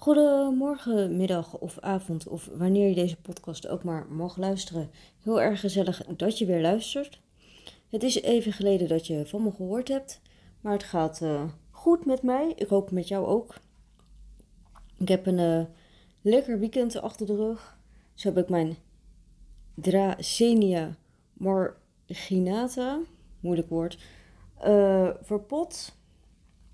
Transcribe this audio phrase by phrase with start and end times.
[0.00, 4.90] Goedemorgen, middag of avond, of wanneer je deze podcast ook maar mag luisteren.
[5.22, 7.20] Heel erg gezellig dat je weer luistert.
[7.88, 10.20] Het is even geleden dat je van me gehoord hebt,
[10.60, 12.52] maar het gaat uh, goed met mij.
[12.56, 13.54] Ik hoop met jou ook.
[14.98, 15.64] Ik heb een uh,
[16.22, 17.78] lekker weekend achter de rug.
[18.14, 18.76] Zo heb ik mijn
[19.74, 20.96] Dracenia
[21.32, 23.00] marginata,
[23.40, 23.98] moeilijk woord,
[24.66, 25.96] uh, verpot.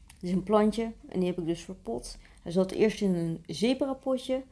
[0.07, 2.19] Het is een plantje en die heb ik dus verpot.
[2.47, 4.43] Hij zat eerst in een zebrapotje.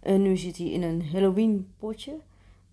[0.00, 2.20] En nu zit hij in een Halloween potje.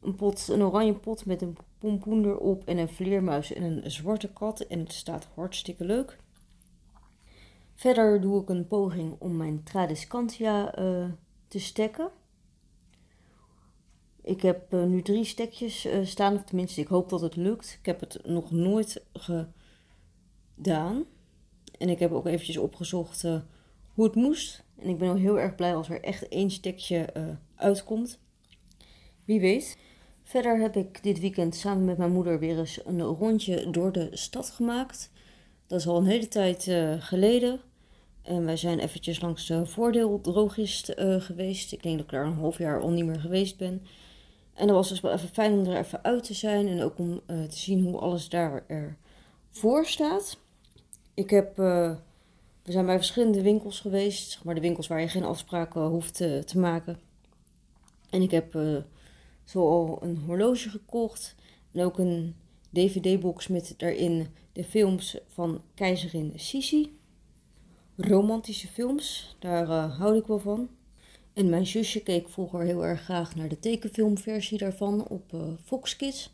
[0.02, 4.34] Een, pot, een oranje pot met een pompoen erop en een vleermuis en een zwarte
[4.34, 4.60] kat.
[4.60, 6.18] En het staat hartstikke leuk.
[7.74, 11.06] Verder doe ik een poging om mijn Tradescantia uh,
[11.48, 12.10] te stekken.
[14.22, 17.78] Ik heb uh, nu drie stekjes uh, staan, of tenminste, ik hoop dat het lukt.
[17.80, 21.06] Ik heb het nog nooit gedaan.
[21.78, 23.24] En ik heb ook eventjes opgezocht
[23.96, 24.64] hoe het moest.
[24.80, 27.24] En ik ben al heel erg blij als er echt één stekje uh,
[27.56, 28.20] uitkomt.
[29.26, 29.78] Wie weet.
[30.24, 34.10] Verder heb ik dit weekend samen met mijn moeder weer eens een rondje door de
[34.12, 35.12] stad gemaakt.
[35.68, 37.60] Dat is al een hele tijd uh, geleden.
[38.22, 41.72] En wij zijn eventjes langs de voordeeldrogist uh, geweest.
[41.72, 43.86] Ik denk dat ik daar een half jaar al niet meer geweest ben.
[44.54, 46.68] En dat was dus wel even fijn om er even uit te zijn.
[46.68, 50.38] En ook om te zien hoe alles daar ervoor staat.
[51.14, 51.58] Ik heb
[52.66, 56.14] we zijn bij verschillende winkels geweest, zeg maar de winkels waar je geen afspraken hoeft
[56.14, 57.00] te, maken.
[58.10, 58.78] En ik heb uh,
[59.44, 61.36] zo al een horloge gekocht
[61.72, 62.36] en ook een
[62.70, 66.98] DVD-box met daarin de films van keizerin Sisi.
[67.96, 70.70] Romantische films, daar uh, hou ik wel van.
[71.34, 75.96] En mijn zusje keek vroeger heel erg graag naar de tekenfilmversie daarvan op uh, Fox
[75.96, 76.34] Kids.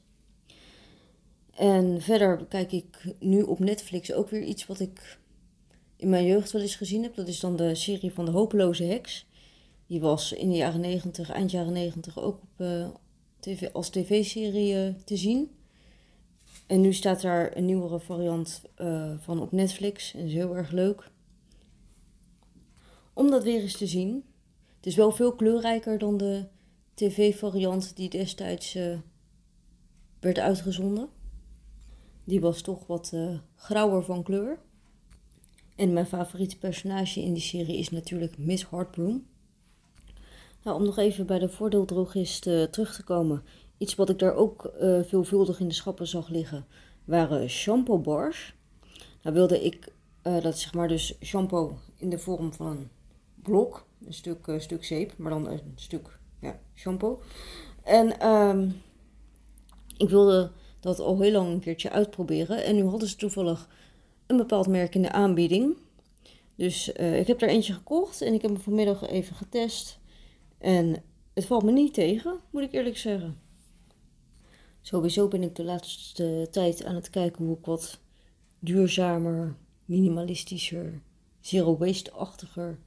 [1.56, 5.20] En verder kijk ik nu op Netflix ook weer iets wat ik
[6.02, 7.16] in mijn jeugd wel eens gezien heb.
[7.16, 9.26] Dat is dan de serie van de hopeloze heks.
[9.88, 12.88] Die was in de jaren 90, eind jaren 90 ook op, uh,
[13.40, 15.52] TV, als tv-serie uh, te zien.
[16.68, 20.14] En nu staat daar een nieuwere variant uh, van op Netflix.
[20.14, 21.10] En is heel erg leuk.
[23.14, 24.24] Om dat weer eens te zien.
[24.76, 26.46] Het is wel veel kleurrijker dan de
[26.94, 28.78] tv-variant die destijds
[30.20, 31.10] werd uitgezonden.
[32.24, 33.14] Die was toch wat
[33.56, 34.60] grauwer van kleur.
[35.82, 39.26] En mijn favoriete personage in die serie is natuurlijk Miss Heartbroom.
[40.64, 43.44] Nou, om nog even bij de voordeeldrogist uh, terug te komen.
[43.78, 46.66] Iets wat ik daar ook uh, veelvuldig in de schappen zag liggen,
[47.06, 48.56] waren shampoo bars.
[49.22, 49.94] Nou wilde ik,
[50.24, 52.90] uh, dat zeg maar dus shampoo in de vorm van een
[53.36, 57.22] blok, een stuk, stuk zeep, maar dan een stuk ja, shampoo.
[57.84, 58.82] En um,
[59.98, 62.64] ik wilde dat al heel lang een keertje uitproberen.
[62.64, 63.68] En nu hadden ze toevallig
[64.32, 65.78] een bepaald merk in de aanbieding.
[66.56, 70.00] Dus uh, ik heb er eentje gekocht en ik heb hem vanmiddag even getest.
[70.58, 71.04] En
[71.34, 73.40] het valt me niet tegen, moet ik eerlijk zeggen.
[74.82, 78.00] Sowieso ben ik de laatste tijd aan het kijken hoe ik wat
[78.60, 79.56] duurzamer,
[79.86, 81.02] minimalistischer,
[81.40, 82.80] zero waste-achtiger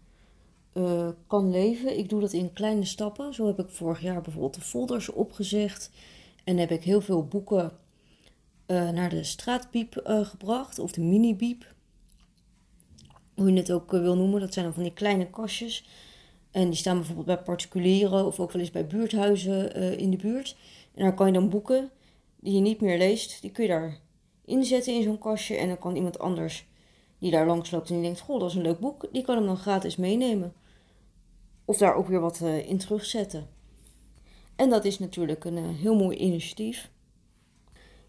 [0.75, 1.99] uh, kan leven.
[1.99, 3.35] Ik doe dat in kleine stappen.
[3.35, 5.91] Zo heb ik vorig jaar bijvoorbeeld de folders opgezegd.
[6.45, 7.73] En heb ik heel veel boeken
[8.67, 11.75] uh, naar de straatpiep uh, gebracht, of de mini-biep.
[13.35, 14.41] Hoe je het ook uh, wil noemen.
[14.41, 15.85] Dat zijn dan van die kleine kastjes.
[16.51, 20.57] En die staan bijvoorbeeld bij particulieren of ook wel eens bij buurthuizen in de buurt.
[20.95, 21.91] En daar kan je dan boeken
[22.41, 23.99] die je niet meer leest, die kun je daar
[24.45, 25.57] inzetten in zo'n kastje.
[25.57, 26.67] En dan kan iemand anders
[27.19, 29.37] die daar langs loopt en die denkt, goh, dat is een leuk boek, die kan
[29.37, 30.53] hem dan gratis meenemen.
[31.65, 33.49] Of daar ook weer wat in terugzetten.
[34.57, 36.91] En dat is natuurlijk een heel mooi initiatief.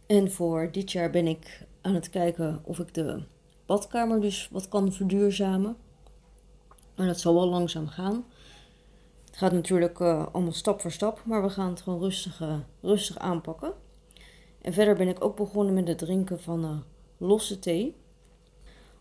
[0.05, 3.23] En voor dit jaar ben ik aan het kijken of ik de
[3.65, 5.77] badkamer dus wat kan verduurzamen.
[6.95, 8.25] Maar dat zal wel langzaam gaan.
[9.25, 12.55] Het gaat natuurlijk uh, allemaal stap voor stap, maar we gaan het gewoon rustig, uh,
[12.81, 13.73] rustig aanpakken.
[14.61, 16.77] En verder ben ik ook begonnen met het drinken van uh,
[17.17, 17.95] losse thee.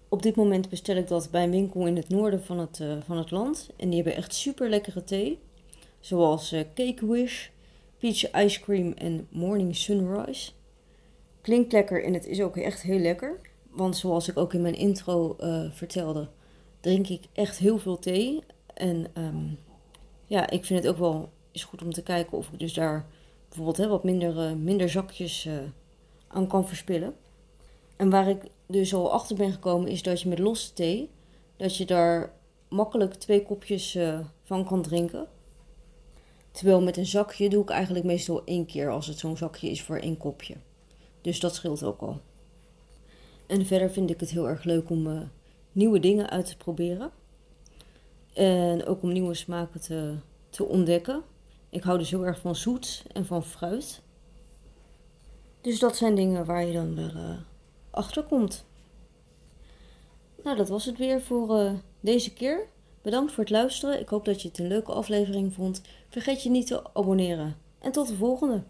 [0.08, 3.16] Op dit moment bestel ik dat bij een winkel in het noorden van het, van
[3.16, 3.70] het land.
[3.76, 5.38] En die hebben echt super lekkere thee.
[6.00, 7.48] Zoals Cake Wish,
[7.98, 10.50] Peach Ice Cream en Morning Sunrise.
[11.44, 13.40] Klinkt lekker en het is ook echt heel lekker.
[13.70, 16.28] Want zoals ik ook in mijn intro uh, vertelde,
[16.80, 18.42] drink ik echt heel veel thee.
[18.74, 19.58] En um,
[20.26, 23.06] ja, ik vind het ook wel is goed om te kijken of ik dus daar
[23.48, 25.58] bijvoorbeeld hè, wat minder, uh, minder zakjes uh,
[26.28, 27.14] aan kan verspillen.
[27.96, 31.10] En waar ik dus al achter ben gekomen is dat je met losse thee,
[31.56, 32.32] dat je daar
[32.68, 33.98] makkelijk twee kopjes
[34.42, 35.26] van kan drinken.
[36.50, 39.82] Terwijl met een zakje doe ik eigenlijk meestal één keer als het zo'n zakje is
[39.82, 40.54] voor één kopje.
[41.24, 42.20] Dus dat scheelt ook al.
[43.46, 45.20] En verder vind ik het heel erg leuk om uh,
[45.72, 47.10] nieuwe dingen uit te proberen.
[48.32, 50.14] En ook om nieuwe smaken te,
[50.50, 51.22] te ontdekken.
[51.68, 54.02] Ik hou dus heel erg van zoet en van fruit.
[55.60, 57.36] Dus dat zijn dingen waar je dan wel uh,
[57.90, 58.64] achter komt.
[60.42, 62.66] Nou, dat was het weer voor uh, deze keer.
[63.02, 64.00] Bedankt voor het luisteren.
[64.00, 65.82] Ik hoop dat je het een leuke aflevering vond.
[66.08, 67.56] Vergeet je niet te abonneren.
[67.78, 68.62] En tot de volgende.